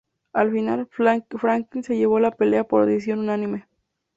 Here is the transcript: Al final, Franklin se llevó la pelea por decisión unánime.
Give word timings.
Al 0.33 0.51
final, 0.51 0.89
Franklin 0.89 1.83
se 1.83 1.95
llevó 1.95 2.19
la 2.19 2.31
pelea 2.31 2.63
por 2.63 2.87
decisión 2.87 3.19
unánime. 3.19 3.67